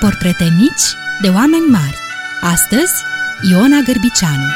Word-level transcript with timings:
Portrete 0.00 0.44
mici 0.58 0.94
de 1.22 1.28
oameni 1.28 1.66
mari. 1.70 1.98
Astăzi, 2.40 2.92
Iona 3.50 3.78
Gârbicianu. 3.84 4.48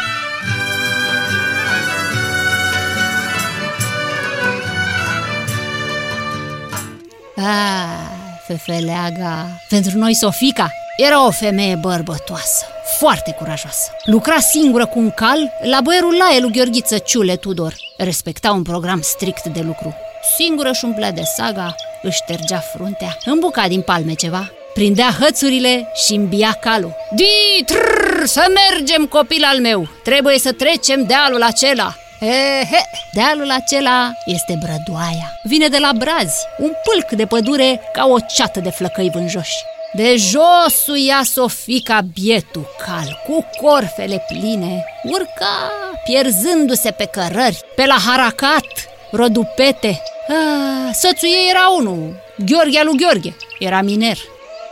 Ah, 7.37 8.11
fefeleaga, 8.47 9.47
pentru 9.69 9.99
noi 9.99 10.15
Sofica 10.15 10.71
era 10.97 11.27
o 11.27 11.31
femeie 11.31 11.75
bărbătoasă, 11.75 12.65
foarte 12.99 13.33
curajoasă. 13.39 13.91
Lucra 14.05 14.39
singură 14.39 14.87
cu 14.87 14.99
un 14.99 15.11
cal 15.11 15.39
la 15.63 15.81
boierul 15.81 16.17
laie 16.17 16.41
lui 16.41 16.53
Gheorghiță 16.53 16.99
Ciule 16.99 17.37
Tudor. 17.37 17.75
Respecta 17.97 18.53
un 18.53 18.63
program 18.63 19.01
strict 19.01 19.45
de 19.45 19.61
lucru. 19.61 19.95
Singură 20.37 20.73
și 20.73 20.85
umplea 20.85 21.13
de 21.13 21.23
saga, 21.37 21.75
își 22.03 22.17
ștergea 22.17 22.59
fruntea, 22.59 23.17
îmbuca 23.25 23.69
din 23.69 23.81
palme 23.81 24.15
ceva, 24.15 24.51
prindea 24.75 25.17
hățurile 25.21 25.89
și 26.07 26.15
îmbia 26.15 26.57
calul. 26.61 26.95
Di, 27.15 27.65
trrr, 27.65 28.25
să 28.25 28.45
mergem, 28.71 29.07
copil 29.07 29.45
al 29.45 29.61
meu! 29.61 29.89
Trebuie 30.05 30.39
să 30.39 30.53
trecem 30.53 31.05
dealul 31.07 31.43
acela! 31.43 31.95
Ehe, 32.21 32.91
dealul 33.13 33.51
acela 33.51 34.13
este 34.25 34.59
Brădoaia. 34.61 35.41
Vine 35.43 35.69
de 35.69 35.79
la 35.79 35.91
Brazi, 35.97 36.47
un 36.59 36.73
pâlc 36.85 37.11
de 37.11 37.27
pădure 37.27 37.81
ca 37.93 38.07
o 38.07 38.17
ceată 38.35 38.61
de 38.61 38.71
flăcăi 38.71 39.11
vânjoși. 39.15 39.65
De 39.93 40.17
jos 40.17 40.87
ia 41.07 41.21
Sofica 41.25 42.01
bietul 42.13 42.67
cal, 42.87 43.23
cu 43.27 43.47
corfele 43.61 44.25
pline, 44.29 44.85
urca 45.03 45.73
pierzându-se 46.05 46.91
pe 46.91 47.05
cărări, 47.05 47.61
pe 47.77 47.87
la 47.87 47.97
haracat, 48.07 48.67
rodupete. 49.11 50.03
Ah, 50.29 50.95
soțul 50.95 51.29
ei 51.29 51.51
era 51.51 51.69
unul, 51.79 52.23
Gheorghe 52.47 52.83
lui 52.85 52.97
Gheorghe, 52.97 53.37
era 53.59 53.81
miner. 53.81 54.17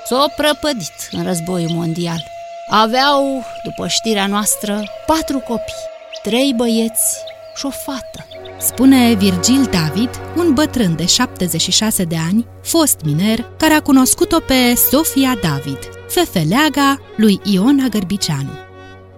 S-a 0.04 0.26
prăpădit 0.36 1.08
în 1.10 1.22
războiul 1.22 1.70
mondial. 1.72 2.24
Aveau, 2.68 3.44
după 3.62 3.86
știrea 3.86 4.26
noastră, 4.26 4.82
patru 5.06 5.38
copii, 5.38 5.88
trei 6.22 6.52
băieți 6.56 7.18
și 7.56 7.66
o 7.66 7.70
fată. 7.70 8.26
Spune 8.58 9.14
Virgil 9.14 9.64
David, 9.70 10.10
un 10.36 10.54
bătrân 10.54 10.96
de 10.96 11.06
76 11.06 12.04
de 12.04 12.16
ani, 12.16 12.46
fost 12.62 13.00
miner, 13.04 13.50
care 13.56 13.74
a 13.74 13.82
cunoscut-o 13.82 14.40
pe 14.40 14.74
Sofia 14.90 15.38
David, 15.42 15.78
fefeleaga 16.08 16.98
lui 17.16 17.40
Iona 17.44 17.86
Gărbicianu. 17.86 18.50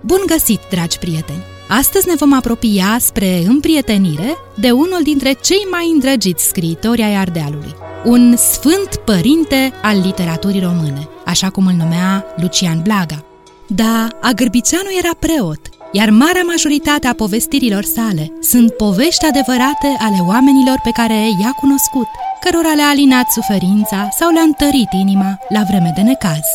Bun 0.01 0.21
găsit, 0.27 0.61
dragi 0.71 0.99
prieteni! 0.99 1.54
Astăzi 1.69 2.09
ne 2.09 2.15
vom 2.15 2.33
apropia 2.33 2.97
spre 3.01 3.43
împrietenire 3.47 4.37
de 4.55 4.71
unul 4.71 5.01
dintre 5.03 5.33
cei 5.33 5.67
mai 5.71 5.91
îndrăgiți 5.93 6.47
scriitori 6.47 7.03
ai 7.03 7.15
Ardealului, 7.15 7.75
un 8.05 8.37
sfânt 8.37 8.97
părinte 9.05 9.73
al 9.83 10.01
literaturii 10.01 10.61
române, 10.61 11.09
așa 11.25 11.51
cum 11.51 11.67
îl 11.67 11.73
numea 11.73 12.25
Lucian 12.37 12.81
Blaga. 12.83 13.25
Da, 13.67 14.09
Agârbiceanu 14.21 14.89
era 14.99 15.15
preot, 15.19 15.61
iar 15.93 16.11
marea 16.11 16.43
majoritate 16.43 17.07
a 17.07 17.15
povestirilor 17.15 17.83
sale 17.83 18.33
sunt 18.41 18.73
povești 18.73 19.27
adevărate 19.27 19.97
ale 19.99 20.19
oamenilor 20.27 20.81
pe 20.83 20.91
care 20.91 21.29
i-a 21.41 21.53
cunoscut, 21.61 22.09
cărora 22.41 22.75
le-a 22.75 22.89
alinat 22.89 23.31
suferința 23.31 24.09
sau 24.19 24.33
le-a 24.33 24.43
întărit 24.43 24.93
inima 24.93 25.39
la 25.49 25.63
vreme 25.69 25.93
de 25.97 26.01
necaz. 26.01 26.47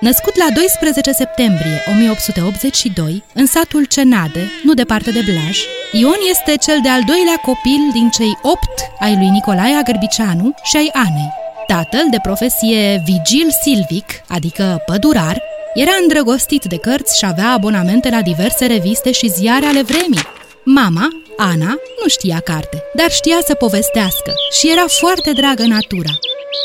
Născut 0.00 0.36
la 0.36 0.46
12 0.54 1.12
septembrie 1.12 1.82
1882, 1.90 3.24
în 3.34 3.46
satul 3.46 3.84
Cenade, 3.84 4.50
nu 4.64 4.74
departe 4.74 5.10
de 5.10 5.20
Blaj, 5.24 5.58
Ion 5.92 6.16
este 6.30 6.56
cel 6.56 6.78
de-al 6.82 7.02
doilea 7.06 7.36
copil 7.42 7.80
din 7.92 8.10
cei 8.10 8.38
opt 8.42 8.78
ai 8.98 9.16
lui 9.16 9.28
Nicolae 9.28 9.74
Agârbiceanu 9.74 10.54
și 10.62 10.76
ai 10.76 10.90
Anei. 10.92 11.32
Tatăl, 11.66 12.06
de 12.10 12.18
profesie 12.22 13.02
vigil 13.04 13.48
silvic, 13.62 14.04
adică 14.28 14.82
pădurar, 14.86 15.42
era 15.74 15.92
îndrăgostit 16.00 16.64
de 16.64 16.76
cărți 16.76 17.18
și 17.18 17.24
avea 17.24 17.50
abonamente 17.50 18.10
la 18.10 18.22
diverse 18.22 18.66
reviste 18.66 19.12
și 19.12 19.28
ziare 19.28 19.66
ale 19.66 19.82
vremii. 19.82 20.26
Mama, 20.64 21.08
Ana, 21.40 21.66
nu 22.02 22.08
știa 22.08 22.40
carte, 22.40 22.82
dar 22.94 23.10
știa 23.10 23.38
să 23.46 23.54
povestească 23.54 24.32
și 24.50 24.70
era 24.70 24.84
foarte 24.86 25.32
dragă 25.32 25.62
natura. 25.66 26.18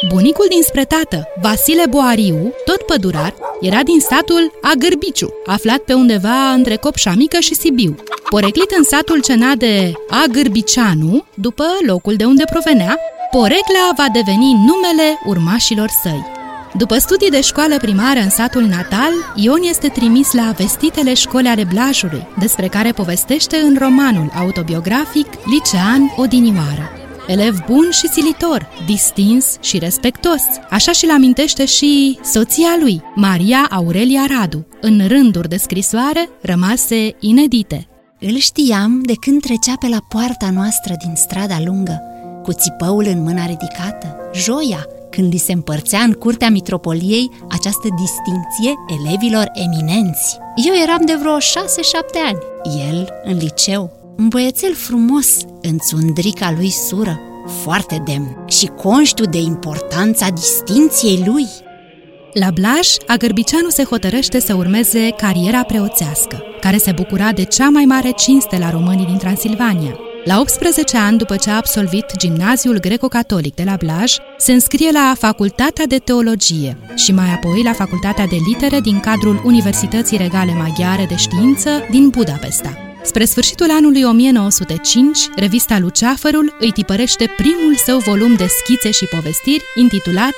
Bunicul 0.08 0.46
dinspre 0.50 0.86
tată, 0.86 1.28
Vasile 1.42 1.84
Boariu, 1.90 2.54
tot 2.66 2.82
pădurar, 2.82 3.34
era 3.62 3.84
din 3.84 4.00
satul 4.00 4.60
Agârbiciu, 4.62 5.34
aflat 5.46 5.78
pe 5.78 5.94
undeva 5.94 6.52
între 6.52 6.76
Copșa 6.76 7.14
Mică 7.16 7.40
și 7.40 7.56
Sibiu. 7.56 7.96
Poreclit 8.30 8.72
în 8.78 8.84
satul 8.84 9.22
cenat 9.22 9.56
de 9.56 9.92
Agârbicianu, 10.24 11.26
după 11.34 11.66
locul 11.86 12.16
de 12.16 12.26
unde 12.26 12.44
provenea, 12.52 12.98
porecla 13.32 13.90
va 13.98 14.06
deveni 14.14 14.54
numele 14.54 15.20
urmașilor 15.26 15.90
săi. 16.02 16.33
După 16.78 16.98
studii 16.98 17.30
de 17.30 17.42
școală 17.42 17.78
primară 17.78 18.20
în 18.20 18.30
satul 18.30 18.64
natal, 18.64 19.12
Ion 19.36 19.62
este 19.70 19.88
trimis 19.88 20.32
la 20.32 20.54
vestitele 20.58 21.14
școli 21.14 21.48
ale 21.48 21.64
Blajului, 21.64 22.28
despre 22.40 22.68
care 22.68 22.92
povestește 22.92 23.58
în 23.58 23.78
romanul 23.80 24.32
autobiografic 24.36 25.28
Licean 25.46 26.14
Odinioară. 26.16 26.92
Elev 27.28 27.64
bun 27.66 27.90
și 27.92 28.08
silitor, 28.08 28.68
distins 28.86 29.58
și 29.62 29.78
respectos. 29.78 30.42
Așa 30.70 30.92
și-l 30.92 31.10
amintește 31.10 31.66
și 31.66 32.20
soția 32.24 32.78
lui, 32.80 33.02
Maria 33.16 33.68
Aurelia 33.70 34.26
Radu, 34.38 34.68
în 34.82 35.08
rânduri 35.08 35.50
de 35.50 35.58
scrisoare 35.58 36.30
rămase 36.42 37.16
inedite. 37.20 37.88
Îl 38.20 38.36
știam 38.36 39.02
de 39.06 39.14
când 39.20 39.42
trecea 39.42 39.74
pe 39.80 39.88
la 39.88 40.00
poarta 40.10 40.50
noastră 40.54 40.96
din 41.06 41.16
strada 41.16 41.58
lungă, 41.66 42.02
cu 42.44 42.52
țipăul 42.52 43.06
în 43.06 43.24
mâna 43.24 43.46
ridicată, 43.46 44.16
joia, 44.34 44.88
când 45.16 45.34
li 45.34 45.38
se 45.38 45.52
împărțea 45.52 46.00
în 46.00 46.12
curtea 46.12 46.50
mitropoliei 46.50 47.30
această 47.50 47.88
distinție 48.02 48.74
elevilor 49.00 49.52
eminenți. 49.54 50.38
Eu 50.56 50.74
eram 50.84 51.06
de 51.06 51.16
vreo 51.20 51.40
șase-șapte 51.40 52.20
ani, 52.26 52.38
el 52.90 53.10
în 53.24 53.38
liceu, 53.38 53.92
un 54.18 54.28
băiețel 54.28 54.74
frumos, 54.74 55.28
în 55.62 55.78
țundrica 55.78 56.54
lui 56.58 56.70
sură, 56.70 57.20
foarte 57.64 58.02
demn 58.06 58.46
și 58.48 58.66
conștiu 58.66 59.26
de 59.26 59.38
importanța 59.38 60.30
distinției 60.30 61.24
lui. 61.26 61.48
La 62.34 62.52
Blaj, 62.52 62.88
Agârbiceanu 63.08 63.70
se 63.70 63.84
hotărăște 63.84 64.40
să 64.40 64.54
urmeze 64.54 65.10
cariera 65.10 65.64
preoțească, 65.64 66.44
care 66.62 66.78
se 66.78 66.92
bucura 66.92 67.32
de 67.32 67.44
cea 67.44 67.70
mai 67.70 67.86
mare 67.86 68.12
cinste 68.12 68.58
la 68.58 68.70
românii 68.70 69.06
din 69.06 69.18
Transilvania. 69.18 69.98
La 70.26 70.40
18 70.40 70.98
ani 70.98 71.18
după 71.18 71.36
ce 71.36 71.50
a 71.50 71.56
absolvit 71.56 72.06
gimnaziul 72.18 72.80
greco-catolic 72.80 73.56
de 73.56 73.64
la 73.64 73.76
Blaj, 73.76 74.16
se 74.38 74.52
înscrie 74.52 74.92
la 74.92 75.14
Facultatea 75.18 75.86
de 75.86 75.98
Teologie 75.98 76.78
și 76.96 77.12
mai 77.12 77.34
apoi 77.34 77.64
la 77.64 77.74
Facultatea 77.74 78.26
de 78.26 78.38
Litere 78.48 78.80
din 78.80 79.00
cadrul 79.00 79.42
Universității 79.46 80.18
Regale 80.18 80.54
Maghiare 80.54 81.06
de 81.06 81.16
Știință 81.16 81.70
din 81.90 82.10
Budapesta. 82.10 82.78
Spre 83.04 83.26
sfârșitul 83.26 83.72
anului 83.72 84.04
1905, 84.04 85.20
revista 85.36 85.80
Luceafărul 85.80 86.56
îi 86.60 86.72
tipărește 86.72 87.34
primul 87.38 87.76
său 87.76 87.98
volum 87.98 88.36
de 88.36 88.48
schițe 88.48 88.92
și 88.92 89.06
povestiri 89.06 89.64
intitulat 89.76 90.36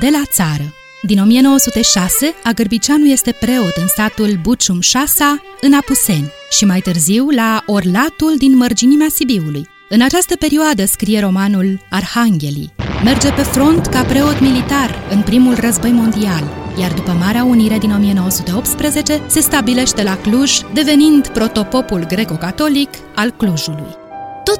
De 0.00 0.08
la 0.10 0.22
țară. 0.32 0.85
Din 1.06 1.20
1906, 1.20 2.34
Agârbiceanu 2.44 3.04
este 3.04 3.36
preot 3.40 3.76
în 3.76 3.86
satul 3.86 4.38
Bucium 4.42 4.80
Șasa, 4.80 5.42
în 5.60 5.72
Apuseni, 5.72 6.32
și 6.50 6.64
mai 6.64 6.80
târziu 6.80 7.28
la 7.30 7.62
Orlatul 7.66 8.34
din 8.38 8.56
mărginimea 8.56 9.06
Sibiului. 9.10 9.68
În 9.88 10.02
această 10.02 10.36
perioadă 10.36 10.84
scrie 10.84 11.20
romanul 11.20 11.80
Arhanghelii. 11.90 12.72
Merge 13.04 13.32
pe 13.32 13.42
front 13.42 13.86
ca 13.86 14.02
preot 14.02 14.40
militar 14.40 15.06
în 15.10 15.22
primul 15.22 15.54
război 15.54 15.90
mondial, 15.90 16.44
iar 16.80 16.92
după 16.92 17.10
Marea 17.10 17.44
Unire 17.44 17.78
din 17.78 17.92
1918 17.92 19.22
se 19.26 19.40
stabilește 19.40 20.02
la 20.02 20.16
Cluj, 20.16 20.60
devenind 20.72 21.28
protopopul 21.28 22.06
greco-catolic 22.06 22.88
al 23.14 23.30
Clujului. 23.30 24.05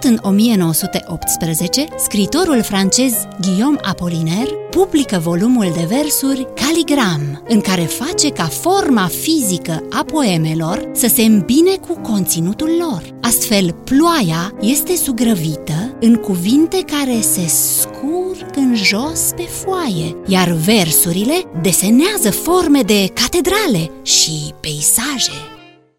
Tot 0.01 0.11
în 0.11 0.19
1918, 0.23 1.87
scritorul 1.97 2.63
francez 2.63 3.13
Guillaume 3.41 3.79
Apollinaire 3.83 4.51
publică 4.71 5.19
volumul 5.19 5.73
de 5.75 5.87
versuri 5.89 6.47
Caligram, 6.55 7.43
în 7.49 7.61
care 7.61 7.83
face 7.83 8.29
ca 8.29 8.45
forma 8.45 9.07
fizică 9.07 9.83
a 9.91 10.05
poemelor 10.05 10.91
să 10.95 11.07
se 11.07 11.23
îmbine 11.23 11.77
cu 11.89 12.01
conținutul 12.01 12.71
lor. 12.79 13.03
Astfel, 13.21 13.73
ploaia 13.73 14.53
este 14.61 14.97
sugrăvită 14.97 15.97
în 16.01 16.15
cuvinte 16.15 16.83
care 16.87 17.21
se 17.21 17.47
scurg 17.47 18.47
în 18.55 18.75
jos 18.75 19.31
pe 19.37 19.43
foaie, 19.43 20.17
iar 20.27 20.51
versurile 20.51 21.43
desenează 21.63 22.31
forme 22.31 22.81
de 22.81 23.11
catedrale 23.15 23.91
și 24.03 24.55
peisaje. 24.61 25.56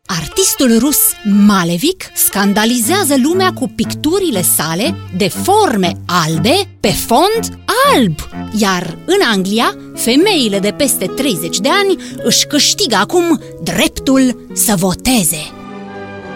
Artistul 0.09 0.77
rus 0.79 0.97
Malevich 1.45 2.05
scandalizează 2.13 3.15
lumea 3.23 3.53
cu 3.53 3.71
picturile 3.75 4.41
sale 4.41 4.95
de 5.17 5.27
forme 5.27 5.91
albe 6.05 6.69
pe 6.79 6.87
fond 6.87 7.59
alb, 7.95 8.15
iar 8.57 8.97
în 9.05 9.17
Anglia, 9.31 9.75
femeile 9.95 10.59
de 10.59 10.73
peste 10.77 11.05
30 11.05 11.59
de 11.59 11.69
ani 11.69 11.95
își 12.23 12.45
câștigă 12.45 12.95
acum 12.95 13.41
dreptul 13.63 14.49
să 14.53 14.75
voteze. 14.75 15.51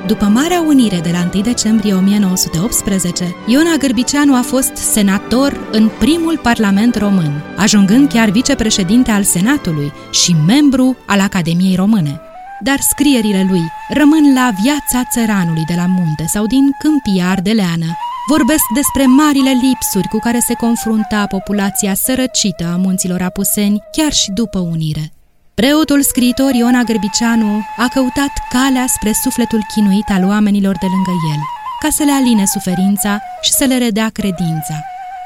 După 0.07 0.25
Marea 0.25 0.61
Unire 0.61 0.99
de 1.03 1.09
la 1.11 1.29
1 1.33 1.41
decembrie 1.43 1.93
1918, 1.93 3.35
Iona 3.47 3.75
Gârbiceanu 3.79 4.35
a 4.35 4.41
fost 4.41 4.75
senator 4.75 5.67
în 5.71 5.89
primul 5.99 6.37
Parlament 6.37 6.95
Român, 6.95 7.43
ajungând 7.57 8.09
chiar 8.09 8.29
vicepreședinte 8.29 9.11
al 9.11 9.23
Senatului 9.23 9.91
și 10.11 10.35
membru 10.47 10.97
al 11.05 11.19
Academiei 11.19 11.75
Române. 11.75 12.21
Dar 12.63 12.79
scrierile 12.79 13.45
lui 13.49 13.63
rămân 13.89 14.33
la 14.33 14.49
viața 14.63 15.09
țăranului 15.11 15.63
de 15.65 15.73
la 15.75 15.85
munte 15.85 16.25
sau 16.27 16.45
din 16.45 16.69
câmpii 16.79 17.21
ardeleană, 17.21 17.97
Vorbesc 18.27 18.63
despre 18.73 19.05
marile 19.05 19.49
lipsuri 19.49 20.07
cu 20.07 20.17
care 20.17 20.39
se 20.39 20.53
confrunta 20.53 21.25
populația 21.27 21.93
sărăcită 21.93 22.65
a 22.73 22.75
munților 22.75 23.21
Apuseni 23.21 23.83
chiar 23.91 24.11
și 24.11 24.31
după 24.31 24.59
unire. 24.59 25.11
Preotul 25.53 26.01
scriitor 26.01 26.53
Iona 26.53 26.83
Gârbiceanu 26.83 27.65
a 27.77 27.87
căutat 27.93 28.31
calea 28.49 28.85
spre 28.87 29.11
sufletul 29.23 29.65
chinuit 29.73 30.09
al 30.09 30.23
oamenilor 30.23 30.77
de 30.77 30.85
lângă 30.85 31.11
el, 31.33 31.39
ca 31.79 31.89
să 31.89 32.03
le 32.03 32.11
aline 32.11 32.45
suferința 32.45 33.21
și 33.41 33.51
să 33.51 33.65
le 33.65 33.77
redea 33.77 34.09
credința. 34.09 34.75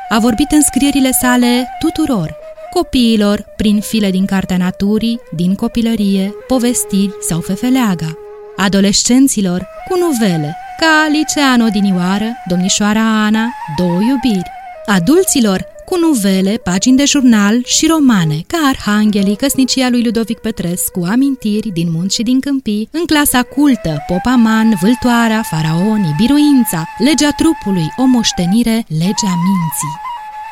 A 0.10 0.20
vorbit 0.20 0.52
în 0.52 0.62
scrierile 0.62 1.12
sale 1.12 1.68
tuturor, 1.80 2.36
copiilor, 2.80 3.46
prin 3.56 3.80
file 3.80 4.12
din 4.12 4.26
Cartea 4.26 4.58
Naturii, 4.58 5.20
din 5.36 5.56
copilărie, 5.56 6.34
povestiri 6.48 7.16
sau 7.28 7.40
fefeleaga, 7.40 8.18
adolescenților 8.56 9.68
cu 9.90 9.98
nuvele, 9.98 10.56
ca 10.80 11.08
Liceano 11.12 11.68
Dinioară, 11.68 12.26
Domnișoara 12.50 13.24
Ana, 13.26 13.46
Două 13.78 14.00
iubiri, 14.02 14.52
adulților 14.86 15.66
cu 15.86 15.98
nuvele, 15.98 16.52
pagini 16.64 16.98
de 16.98 17.06
jurnal 17.06 17.64
și 17.66 17.88
romane, 17.88 18.44
ca 18.48 18.58
Arhanghelii, 18.68 19.36
căsnicia 19.36 19.90
lui 19.90 20.04
Ludovic 20.04 20.38
Petrescu, 20.38 21.08
amintiri 21.12 21.70
din 21.70 21.92
munți 21.92 22.16
și 22.16 22.24
din 22.24 22.40
câmpii, 22.40 22.90
în 22.92 23.06
clasa 23.06 23.42
cultă, 23.42 24.04
Popaman, 24.08 24.78
Vâltoara, 24.82 25.42
Faraonii, 25.42 26.16
Biruința, 26.18 26.84
Legea 26.98 27.30
trupului, 27.30 27.88
o 27.98 28.06
moștenire, 28.06 28.86
Legea 28.88 29.34
minții. 29.48 29.96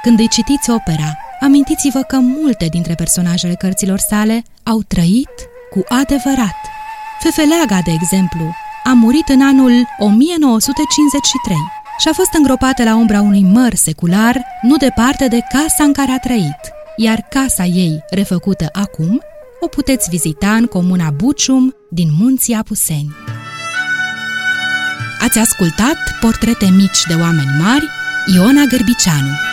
Când 0.03 0.19
îi 0.19 0.27
citiți 0.27 0.69
opera, 0.69 1.22
amintiți-vă 1.43 2.01
că 2.01 2.17
multe 2.19 2.67
dintre 2.69 2.93
personajele 2.95 3.53
cărților 3.53 3.99
sale 3.99 4.43
au 4.63 4.81
trăit 4.87 5.35
cu 5.71 5.83
adevărat. 5.87 6.59
Fefeleaga, 7.19 7.79
de 7.85 7.91
exemplu, 7.91 8.45
a 8.83 8.93
murit 8.93 9.27
în 9.27 9.41
anul 9.41 9.71
1953 9.97 11.57
și 11.99 12.07
a 12.07 12.13
fost 12.13 12.33
îngropată 12.33 12.83
la 12.83 12.95
umbra 12.95 13.21
unui 13.21 13.43
măr 13.43 13.73
secular, 13.73 14.41
nu 14.61 14.77
departe 14.77 15.27
de 15.27 15.39
casa 15.49 15.83
în 15.83 15.93
care 15.93 16.11
a 16.11 16.19
trăit, 16.19 16.61
iar 16.97 17.27
casa 17.29 17.63
ei, 17.63 18.03
refăcută 18.09 18.69
acum, 18.71 19.21
o 19.59 19.67
puteți 19.67 20.09
vizita 20.09 20.55
în 20.55 20.65
comuna 20.65 21.09
Bucium 21.09 21.75
din 21.89 22.09
Munții 22.19 22.53
Apuseni. 22.53 23.15
Ați 25.19 25.39
ascultat 25.39 25.97
Portrete 26.19 26.65
mici 26.65 27.03
de 27.07 27.13
oameni 27.13 27.49
mari, 27.61 27.87
Iona 28.35 28.63
Gărbicianu. 28.63 29.52